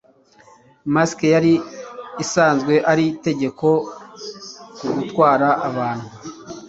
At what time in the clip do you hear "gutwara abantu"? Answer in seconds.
4.97-6.07